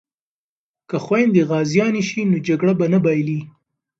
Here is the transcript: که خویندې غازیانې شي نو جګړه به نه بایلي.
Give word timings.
که 0.89 0.97
خویندې 1.05 1.41
غازیانې 1.49 2.03
شي 2.09 2.21
نو 2.31 2.37
جګړه 2.47 2.73
به 2.79 2.85
نه 2.93 2.99
بایلي. 3.03 3.39